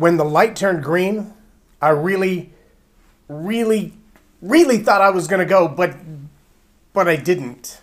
[0.00, 1.34] when the light turned green,
[1.82, 2.54] I really,
[3.28, 3.92] really,
[4.40, 5.94] really thought I was going to go, but,
[6.94, 7.82] but I didn't.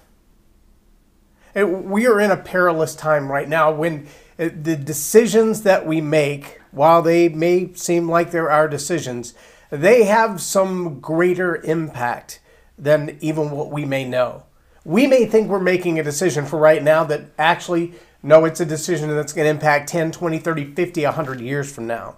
[1.54, 4.08] It, we are in a perilous time right now when
[4.40, 9.36] uh, the decisions that we make, while they may seem like they're our decisions,
[9.70, 12.40] they have some greater impact
[12.80, 14.44] than even what we may know.
[14.84, 17.94] We may think we're making a decision for right now that actually,
[18.28, 21.88] no, it's a decision that's going to impact 10, 20, 30, 50, 100 years from
[21.88, 22.18] now.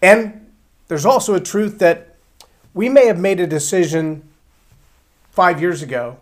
[0.00, 0.52] And
[0.86, 2.14] there's also a truth that
[2.72, 4.22] we may have made a decision
[5.32, 6.18] five years ago,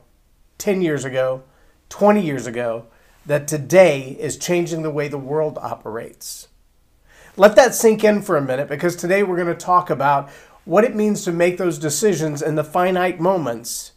[0.57, 1.43] 10 years ago,
[1.91, 2.87] 20 years ago,
[3.27, 6.49] that today is changing the way the world operates.
[7.37, 10.30] Let that sink in for a minute because today we're going to talk about
[10.65, 13.93] what it means to make those decisions in the finite moments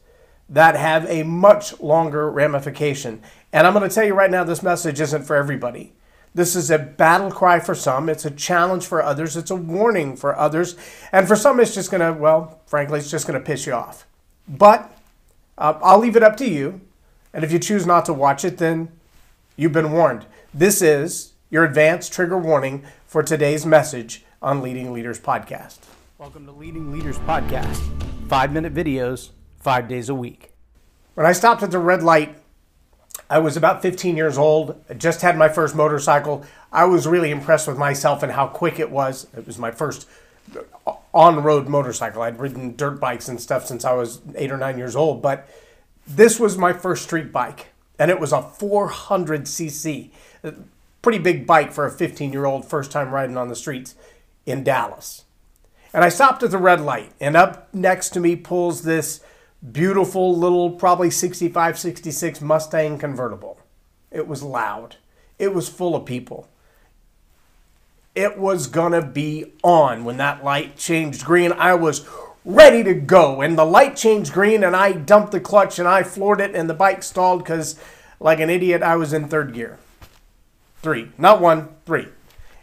[0.49, 3.21] that have a much longer ramification.
[3.53, 5.93] And I'm going to tell you right now, this message isn't for everybody.
[6.33, 10.15] This is a battle cry for some, it's a challenge for others, it's a warning
[10.15, 10.75] for others,
[11.11, 13.73] and for some, it's just going to, well, frankly, it's just going to piss you
[13.73, 14.07] off.
[14.47, 14.91] But
[15.59, 16.81] uh, I'll leave it up to you.
[17.31, 18.91] And if you choose not to watch it, then
[19.55, 20.25] you've been warned.
[20.51, 25.77] This is your advanced trigger warning for today's message on Leading Leaders Podcast.
[26.17, 27.79] Welcome to Leading Leaders Podcast.
[28.27, 30.51] Five minute videos, five days a week.
[31.13, 32.39] When I stopped at the red light,
[33.33, 34.79] I was about 15 years old.
[34.95, 36.45] Just had my first motorcycle.
[36.71, 39.25] I was really impressed with myself and how quick it was.
[39.35, 40.07] It was my first
[40.85, 42.21] uh, on road motorcycle.
[42.21, 45.49] I'd ridden dirt bikes and stuff since I was eight or nine years old, but
[46.05, 50.11] this was my first street bike, and it was a 400cc
[50.43, 50.51] uh,
[51.01, 53.95] pretty big bike for a 15 year old first time riding on the streets
[54.45, 55.23] in Dallas.
[55.91, 59.21] And I stopped at the red light, and up next to me pulls this
[59.71, 63.59] beautiful little, probably 65, 66 Mustang convertible.
[64.11, 64.97] It was loud,
[65.39, 66.47] it was full of people.
[68.15, 71.51] It was gonna be on when that light changed green.
[71.51, 72.05] I was
[72.45, 76.03] ready to go, and the light changed green, and I dumped the clutch and I
[76.03, 77.79] floored it, and the bike stalled because,
[78.19, 79.79] like an idiot, I was in third gear.
[80.83, 81.11] Three.
[81.17, 82.09] Not one, three.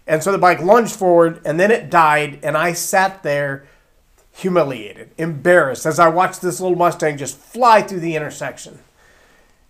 [0.07, 2.41] And so the bike lunged forward and then it died.
[2.43, 3.67] And I sat there
[4.41, 8.81] humiliated, embarrassed as I watched this little Mustang just fly through the intersection.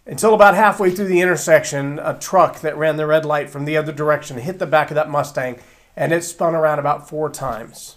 [0.07, 3.77] Until about halfway through the intersection, a truck that ran the red light from the
[3.77, 5.59] other direction hit the back of that Mustang
[5.97, 7.97] and it spun around about four times.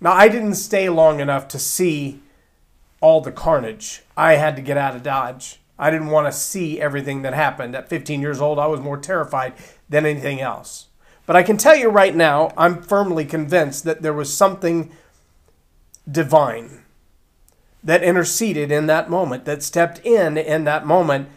[0.00, 2.20] Now, I didn't stay long enough to see
[3.00, 4.02] all the carnage.
[4.16, 5.60] I had to get out of Dodge.
[5.78, 7.74] I didn't want to see everything that happened.
[7.74, 9.54] At 15 years old, I was more terrified
[9.88, 10.85] than anything else.
[11.26, 14.92] But I can tell you right now, I'm firmly convinced that there was something
[16.10, 16.82] divine
[17.82, 21.28] that interceded in that moment, that stepped in in that moment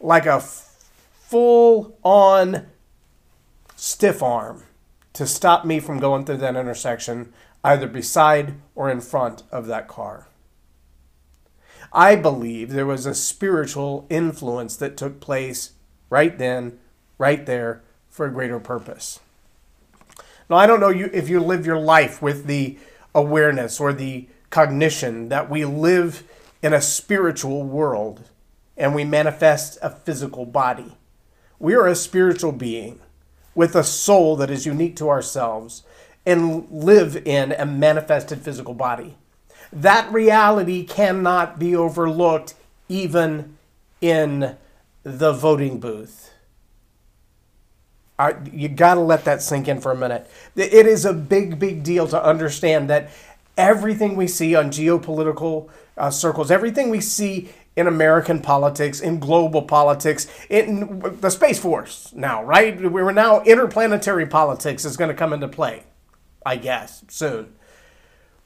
[0.00, 2.66] like a full on
[3.76, 4.64] stiff arm
[5.12, 7.32] to stop me from going through that intersection,
[7.64, 10.28] either beside or in front of that car.
[11.92, 15.72] I believe there was a spiritual influence that took place
[16.10, 16.78] right then,
[17.18, 19.20] right there, for a greater purpose.
[20.52, 22.76] Now, I don't know you, if you live your life with the
[23.14, 26.24] awareness or the cognition that we live
[26.60, 28.28] in a spiritual world
[28.76, 30.98] and we manifest a physical body.
[31.58, 33.00] We are a spiritual being
[33.54, 35.84] with a soul that is unique to ourselves
[36.26, 39.16] and live in a manifested physical body.
[39.72, 42.52] That reality cannot be overlooked
[42.90, 43.56] even
[44.02, 44.58] in
[45.02, 46.31] the voting booth.
[48.52, 50.30] You got to let that sink in for a minute.
[50.54, 53.10] It is a big, big deal to understand that
[53.56, 59.62] everything we see on geopolitical uh, circles, everything we see in American politics, in global
[59.62, 62.80] politics, in the Space Force now, right?
[62.80, 65.84] We're now interplanetary politics is going to come into play,
[66.44, 67.54] I guess, soon.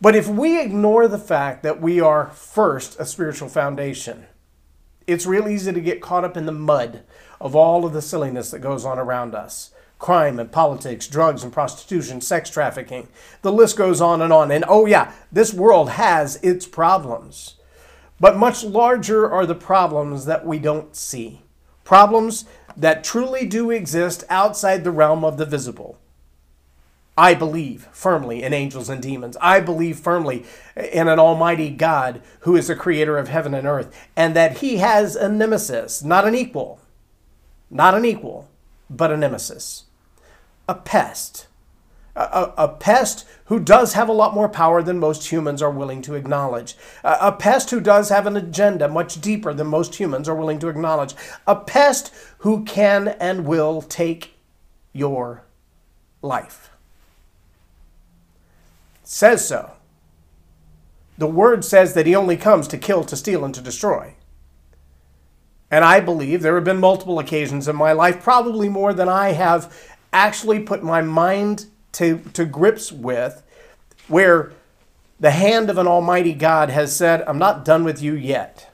[0.01, 4.27] But if we ignore the fact that we are first a spiritual foundation,
[5.07, 7.03] it's real easy to get caught up in the mud
[7.41, 11.53] of all of the silliness that goes on around us crime and politics, drugs and
[11.53, 13.09] prostitution, sex trafficking.
[13.43, 14.51] The list goes on and on.
[14.51, 17.55] And oh, yeah, this world has its problems.
[18.19, 21.43] But much larger are the problems that we don't see.
[21.85, 22.45] Problems
[22.77, 25.99] that truly do exist outside the realm of the visible.
[27.19, 29.39] I believe firmly in angels and demons.
[29.41, 30.45] I believe firmly
[30.77, 34.77] in an almighty God who is the creator of heaven and earth, and that he
[34.79, 36.79] has a nemesis, not an equal,
[37.71, 38.49] not an equal,
[38.89, 39.85] but a nemesis,
[40.69, 41.47] a pest.
[42.15, 45.71] A, a, a pest who does have a lot more power than most humans are
[45.71, 46.75] willing to acknowledge.
[47.05, 50.59] A, a pest who does have an agenda much deeper than most humans are willing
[50.61, 51.15] to acknowledge.
[51.47, 54.35] A pest who can and will take
[54.95, 55.43] your
[56.23, 56.71] life.
[59.05, 59.73] Says so.
[61.19, 64.15] The word says that he only comes to kill, to steal, and to destroy.
[65.71, 69.33] And I believe there have been multiple occasions in my life, probably more than I
[69.33, 69.75] have
[70.13, 73.43] actually put my mind to, to grips with,
[74.09, 74.53] where
[75.19, 78.71] the hand of an Almighty God has said, I'm not done with you yet.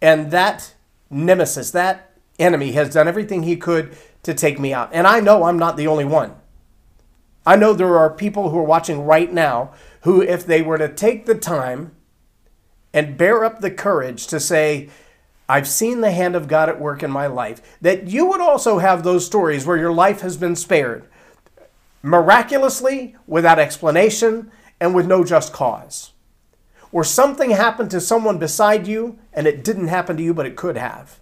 [0.00, 0.74] And that
[1.10, 4.90] nemesis, that enemy, has done everything he could to take me out.
[4.92, 6.36] And I know I'm not the only one.
[7.44, 9.72] I know there are people who are watching right now
[10.02, 11.92] who, if they were to take the time
[12.92, 14.90] and bear up the courage to say,
[15.48, 18.78] I've seen the hand of God at work in my life, that you would also
[18.78, 21.08] have those stories where your life has been spared
[22.02, 24.50] miraculously, without explanation,
[24.80, 26.12] and with no just cause.
[26.92, 30.56] Or something happened to someone beside you and it didn't happen to you, but it
[30.56, 31.18] could have.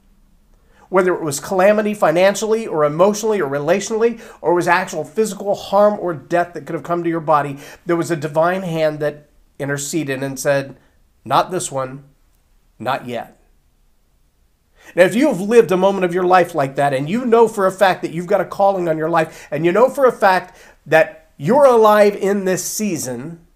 [0.88, 6.14] Whether it was calamity financially or emotionally or relationally, or was actual physical harm or
[6.14, 9.28] death that could have come to your body, there was a divine hand that
[9.58, 10.76] interceded and said,
[11.25, 12.05] Not this one,
[12.78, 13.36] not yet.
[14.94, 17.49] Now, if you have lived a moment of your life like that, and you know
[17.49, 20.06] for a fact that you've got a calling on your life, and you know for
[20.06, 23.47] a fact that you're alive in this season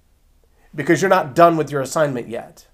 [0.75, 2.67] because you're not done with your assignment yet,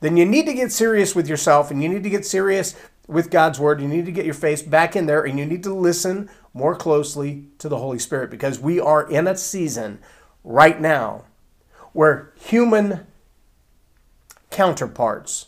[0.00, 2.76] then you need to get serious with yourself and you need to get serious
[3.06, 3.80] with God's word.
[3.80, 6.76] You need to get your face back in there and you need to listen more
[6.76, 9.98] closely to the Holy Spirit because we are in a season
[10.44, 11.24] right now
[11.92, 13.06] where human
[14.50, 15.46] counterparts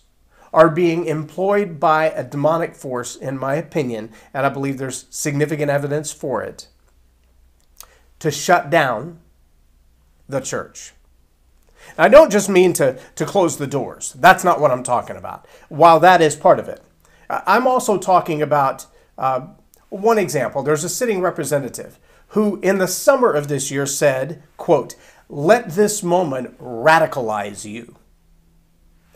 [0.52, 5.70] are being employed by a demonic force, in my opinion, and I believe there's significant
[5.70, 6.68] evidence for it,
[8.18, 9.20] to shut down
[10.28, 10.92] the church.
[11.96, 14.14] I don't just mean to, to close the doors.
[14.18, 16.82] That's not what I'm talking about, while that is part of it.
[17.28, 18.86] I'm also talking about
[19.16, 19.48] uh,
[19.88, 20.62] one example.
[20.62, 21.98] There's a sitting representative
[22.28, 24.94] who, in the summer of this year, said, quote,
[25.28, 27.96] let this moment radicalize you.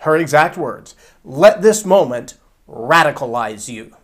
[0.04, 2.36] Her exact words, let this moment
[2.68, 3.96] radicalize you.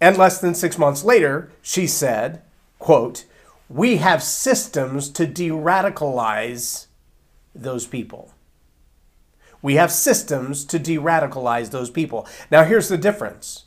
[0.00, 2.42] And less than six months later, she said,
[2.78, 3.24] quote,
[3.68, 6.86] we have systems to de-radicalize
[7.52, 8.32] those people.
[9.62, 12.28] We have systems to de radicalize those people.
[12.48, 13.64] Now, here's the difference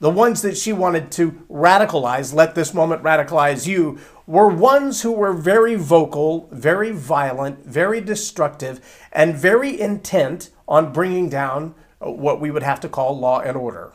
[0.00, 5.12] the ones that she wanted to radicalize, let this moment radicalize you, were ones who
[5.12, 8.80] were very vocal, very violent, very destructive,
[9.10, 13.92] and very intent on bringing down what we would have to call law and order.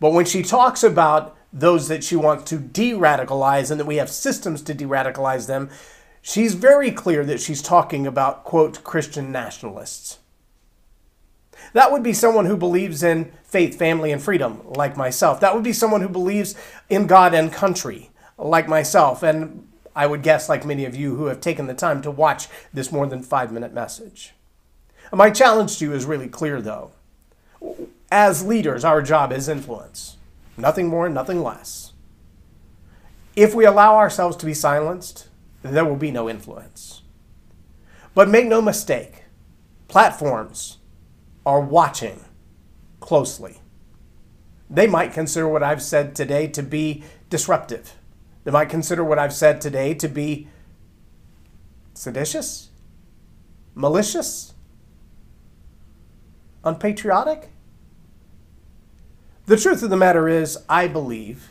[0.00, 3.96] But when she talks about those that she wants to de radicalize and that we
[3.96, 5.68] have systems to de radicalize them,
[6.22, 10.19] she's very clear that she's talking about, quote, Christian nationalists.
[11.72, 15.40] That would be someone who believes in faith, family, and freedom, like myself.
[15.40, 16.54] That would be someone who believes
[16.88, 19.22] in God and country, like myself.
[19.22, 22.48] And I would guess, like many of you who have taken the time to watch
[22.72, 24.34] this more than five minute message.
[25.12, 26.92] My challenge to you is really clear, though.
[28.10, 30.16] As leaders, our job is influence.
[30.56, 31.92] Nothing more, nothing less.
[33.36, 35.28] If we allow ourselves to be silenced,
[35.62, 37.02] there will be no influence.
[38.14, 39.24] But make no mistake,
[39.88, 40.78] platforms
[41.44, 42.24] are watching
[43.00, 43.60] closely.
[44.68, 47.96] They might consider what I've said today to be disruptive.
[48.44, 50.48] They might consider what I've said today to be
[51.94, 52.70] seditious,
[53.74, 54.54] malicious,
[56.64, 57.50] unpatriotic.
[59.46, 61.49] The truth of the matter is, I believe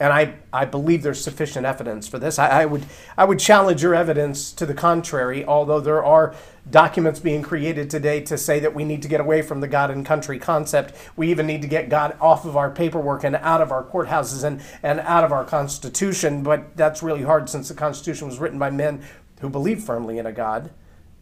[0.00, 2.38] and I, I believe there's sufficient evidence for this.
[2.38, 2.84] I, I, would,
[3.16, 6.34] I would challenge your evidence to the contrary, although there are
[6.68, 9.92] documents being created today to say that we need to get away from the God
[9.92, 10.94] and country concept.
[11.14, 14.42] We even need to get God off of our paperwork and out of our courthouses
[14.42, 16.42] and, and out of our Constitution.
[16.42, 19.00] But that's really hard since the Constitution was written by men
[19.40, 20.72] who believe firmly in a God.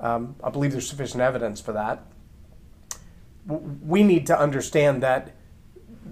[0.00, 2.06] Um, I believe there's sufficient evidence for that.
[3.46, 5.34] We need to understand that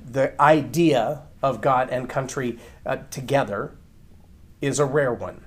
[0.05, 3.77] the idea of God and country uh, together
[4.61, 5.45] is a rare one.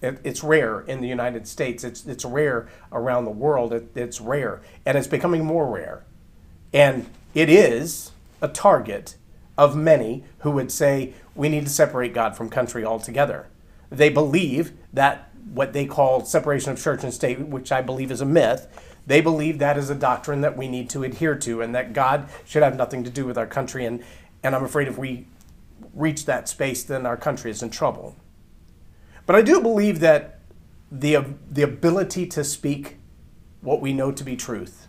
[0.00, 1.82] It, it's rare in the United States.
[1.84, 3.72] It's, it's rare around the world.
[3.72, 4.60] It, it's rare.
[4.84, 6.04] And it's becoming more rare.
[6.72, 9.16] And it is a target
[9.56, 13.46] of many who would say we need to separate God from country altogether.
[13.90, 18.20] They believe that what they call separation of church and state, which I believe is
[18.20, 18.66] a myth,
[19.06, 22.28] they believe that is a doctrine that we need to adhere to and that God
[22.44, 23.84] should have nothing to do with our country.
[23.84, 24.02] And,
[24.44, 25.26] and I'm afraid if we
[25.94, 28.14] reach that space, then our country is in trouble.
[29.26, 30.40] But I do believe that
[30.92, 32.98] the, the ability to speak
[33.62, 34.86] what we know to be truth,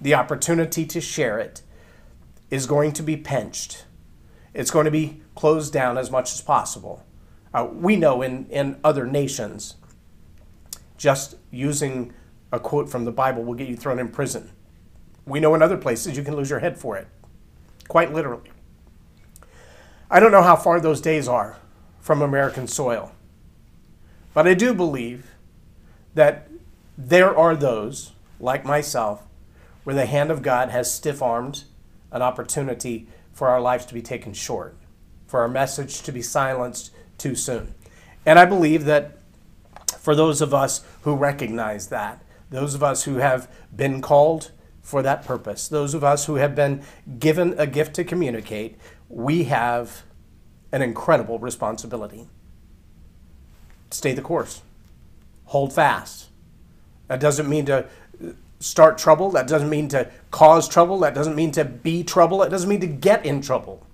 [0.00, 1.62] the opportunity to share it,
[2.50, 3.86] is going to be pinched.
[4.52, 7.04] It's going to be closed down as much as possible.
[7.54, 9.76] Uh, we know in, in other nations,
[10.98, 12.12] just using
[12.52, 14.50] a quote from the Bible will get you thrown in prison.
[15.24, 17.08] We know in other places you can lose your head for it,
[17.88, 18.50] quite literally.
[20.10, 21.58] I don't know how far those days are
[22.00, 23.12] from American soil,
[24.32, 25.32] but I do believe
[26.14, 26.48] that
[26.96, 29.26] there are those, like myself,
[29.84, 31.64] where the hand of God has stiff armed
[32.10, 34.76] an opportunity for our lives to be taken short,
[35.26, 37.74] for our message to be silenced too soon.
[38.24, 39.18] And I believe that
[39.98, 43.46] for those of us who recognize that, those of us who have
[43.76, 46.82] been called for that purpose, those of us who have been
[47.18, 50.02] given a gift to communicate, we have
[50.72, 52.28] an incredible responsibility.
[53.90, 54.62] Stay the course,
[55.46, 56.28] hold fast.
[57.06, 57.86] That doesn't mean to
[58.60, 62.50] start trouble, that doesn't mean to cause trouble, that doesn't mean to be trouble, it
[62.50, 63.86] doesn't mean to get in trouble.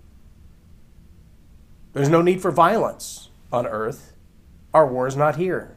[1.93, 4.13] There's no need for violence on earth.
[4.73, 5.77] Our war is not here.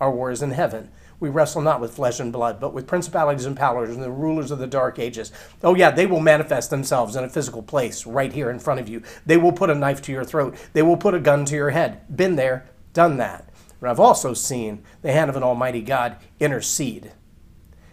[0.00, 0.90] Our war is in heaven.
[1.20, 4.50] We wrestle not with flesh and blood, but with principalities and powers and the rulers
[4.50, 5.32] of the dark ages.
[5.62, 8.88] Oh, yeah, they will manifest themselves in a physical place right here in front of
[8.88, 9.02] you.
[9.24, 10.56] They will put a knife to your throat.
[10.72, 12.14] They will put a gun to your head.
[12.14, 13.48] Been there, done that.
[13.80, 17.12] But I've also seen the hand of an almighty God intercede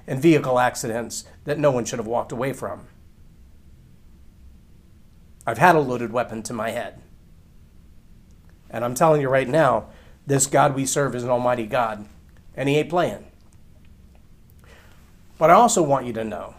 [0.08, 2.88] in vehicle accidents that no one should have walked away from.
[5.46, 7.02] I've had a loaded weapon to my head.
[8.70, 9.88] And I'm telling you right now,
[10.26, 12.08] this God we serve is an almighty God
[12.56, 13.26] and he ain't playing.
[15.38, 16.56] But I also want you to know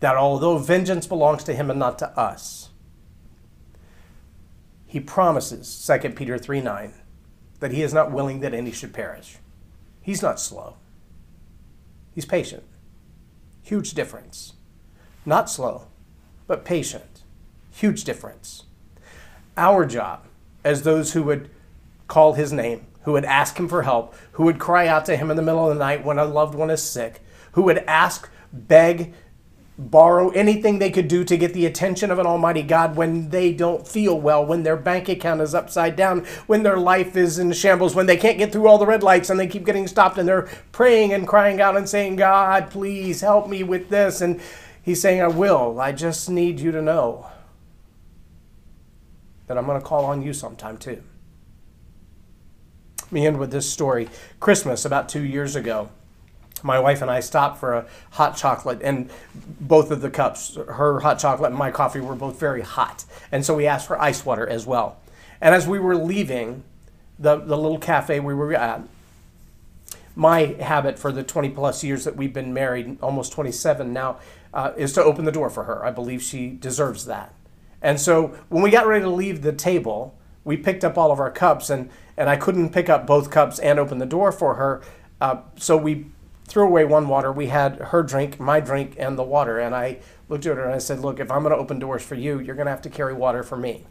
[0.00, 2.70] that although vengeance belongs to him and not to us,
[4.86, 6.94] he promises, 2 Peter 3 9,
[7.60, 9.36] that he is not willing that any should perish.
[10.00, 10.76] He's not slow,
[12.14, 12.64] he's patient.
[13.62, 14.54] Huge difference.
[15.26, 15.88] Not slow,
[16.46, 17.22] but patient.
[17.70, 18.64] Huge difference.
[19.58, 20.24] Our job,
[20.64, 21.50] as those who would
[22.06, 25.30] call his name, who would ask him for help, who would cry out to him
[25.30, 27.20] in the middle of the night when a loved one is sick,
[27.52, 29.14] who would ask, beg,
[29.78, 33.52] borrow anything they could do to get the attention of an almighty God when they
[33.52, 37.52] don't feel well, when their bank account is upside down, when their life is in
[37.52, 40.18] shambles, when they can't get through all the red lights and they keep getting stopped
[40.18, 44.20] and they're praying and crying out and saying, God, please help me with this.
[44.20, 44.40] And
[44.82, 45.80] he's saying, I will.
[45.80, 47.30] I just need you to know
[49.46, 51.02] that I'm going to call on you sometime too
[53.12, 54.08] me end with this story.
[54.40, 55.90] Christmas, about two years ago,
[56.62, 61.00] my wife and I stopped for a hot chocolate, and both of the cups, her
[61.00, 63.04] hot chocolate and my coffee, were both very hot.
[63.30, 64.98] And so we asked for ice water as well.
[65.40, 66.64] And as we were leaving
[67.18, 68.82] the, the little cafe we were at,
[70.16, 74.18] my habit for the 20 plus years that we've been married, almost 27 now,
[74.52, 75.84] uh, is to open the door for her.
[75.84, 77.32] I believe she deserves that.
[77.80, 81.20] And so when we got ready to leave the table, we picked up all of
[81.20, 84.56] our cups, and and I couldn't pick up both cups and open the door for
[84.56, 84.82] her.
[85.20, 86.06] Uh, so we
[86.46, 87.30] threw away one water.
[87.30, 89.58] We had her drink, my drink, and the water.
[89.58, 92.02] And I looked at her and I said, Look, if I'm going to open doors
[92.02, 93.86] for you, you're going to have to carry water for me.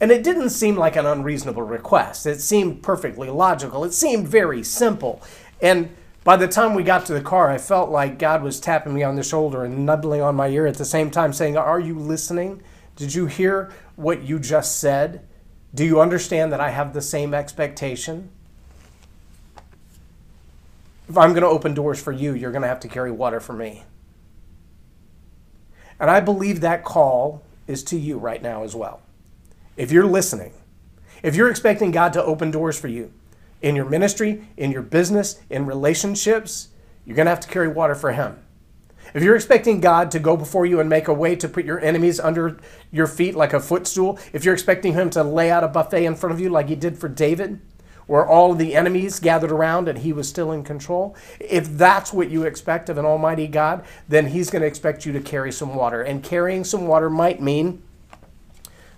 [0.00, 2.24] And it didn't seem like an unreasonable request.
[2.24, 3.84] It seemed perfectly logical.
[3.84, 5.22] It seemed very simple.
[5.60, 5.88] And
[6.22, 9.02] by the time we got to the car, I felt like God was tapping me
[9.02, 11.98] on the shoulder and nubbling on my ear at the same time, saying, Are you
[11.98, 12.62] listening?
[12.96, 15.26] Did you hear what you just said?
[15.74, 18.30] Do you understand that I have the same expectation?
[21.08, 23.40] If I'm going to open doors for you, you're going to have to carry water
[23.40, 23.82] for me.
[25.98, 29.02] And I believe that call is to you right now as well.
[29.76, 30.52] If you're listening,
[31.22, 33.12] if you're expecting God to open doors for you
[33.60, 36.68] in your ministry, in your business, in relationships,
[37.04, 38.38] you're going to have to carry water for Him.
[39.14, 41.80] If you're expecting God to go before you and make a way to put your
[41.80, 42.58] enemies under
[42.90, 46.16] your feet like a footstool, if you're expecting Him to lay out a buffet in
[46.16, 47.60] front of you like He did for David,
[48.08, 52.12] where all of the enemies gathered around and He was still in control, if that's
[52.12, 55.52] what you expect of an Almighty God, then He's going to expect you to carry
[55.52, 56.02] some water.
[56.02, 57.82] And carrying some water might mean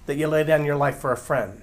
[0.06, 1.60] that you lay down your life for a friend.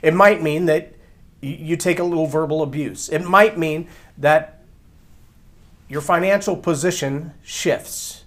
[0.00, 0.94] It might mean that
[1.40, 3.08] you take a little verbal abuse.
[3.08, 4.53] It might mean that
[5.94, 8.24] your financial position shifts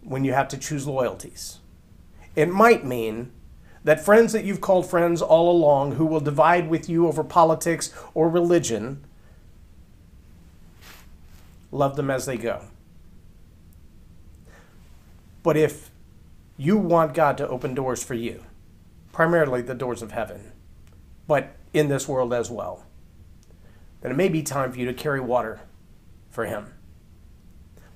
[0.00, 1.58] when you have to choose loyalties.
[2.34, 3.32] It might mean
[3.84, 7.92] that friends that you've called friends all along who will divide with you over politics
[8.14, 9.04] or religion,
[11.70, 12.62] love them as they go.
[15.42, 15.90] But if
[16.56, 18.42] you want God to open doors for you,
[19.12, 20.52] primarily the doors of heaven,
[21.26, 22.86] but in this world as well,
[24.00, 25.60] then it may be time for you to carry water
[26.30, 26.74] for him.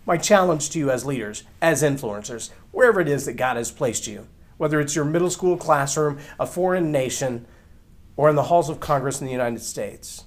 [0.05, 4.07] My challenge to you as leaders, as influencers, wherever it is that God has placed
[4.07, 7.47] you, whether it's your middle school classroom, a foreign nation,
[8.17, 10.25] or in the halls of Congress in the United States,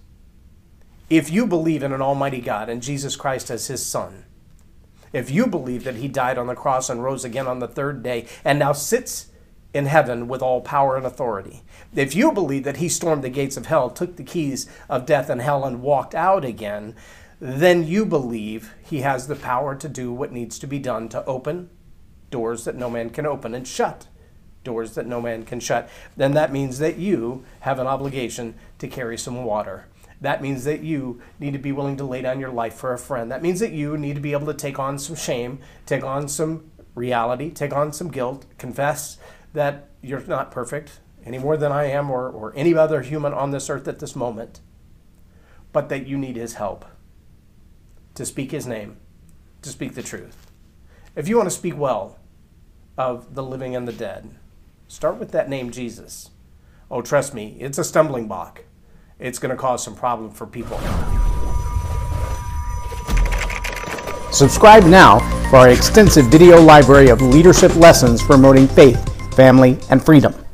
[1.09, 4.25] if you believe in an Almighty God and Jesus Christ as His Son,
[5.13, 8.01] if you believe that He died on the cross and rose again on the third
[8.01, 9.27] day and now sits
[9.73, 11.63] in heaven with all power and authority,
[11.95, 15.29] if you believe that He stormed the gates of hell, took the keys of death
[15.29, 16.95] and hell, and walked out again,
[17.45, 21.25] then you believe He has the power to do what needs to be done to
[21.25, 21.69] open
[22.31, 24.07] doors that no man can open and shut
[24.63, 25.87] doors that no man can shut.
[26.17, 29.85] Then that means that you have an obligation to carry some water
[30.21, 32.97] that means that you need to be willing to lay down your life for a
[32.97, 33.31] friend.
[33.31, 36.27] That means that you need to be able to take on some shame, take on
[36.27, 39.17] some reality, take on some guilt, confess
[39.53, 43.51] that you're not perfect any more than I am or, or any other human on
[43.51, 44.61] this earth at this moment,
[45.71, 46.85] but that you need his help
[48.15, 48.97] to speak his name,
[49.61, 50.51] to speak the truth.
[51.15, 52.19] If you want to speak well
[52.97, 54.29] of the living and the dead,
[54.87, 56.31] start with that name, Jesus.
[56.89, 58.63] Oh, trust me, it's a stumbling block
[59.19, 60.77] it's going to cause some problem for people.
[64.31, 65.19] Subscribe now
[65.49, 70.44] for our extensive video library of leadership lessons promoting faith, family, and freedom.